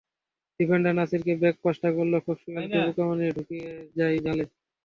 Defender 0.59 0.93
নাসিরের 0.97 1.37
back 1.41 1.55
পাসটা 1.63 1.89
গোলরক্ষক 1.95 2.37
সোহেলকে 2.41 2.77
বোকা 2.87 3.03
বানিয়ে 3.07 3.35
ঢুকে 3.37 3.57
যায় 3.97 4.17
জালে। 4.25 4.45